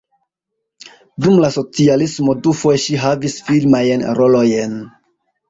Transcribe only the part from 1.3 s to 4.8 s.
la socialismo dufoje ŝi havis filmajn rolojn.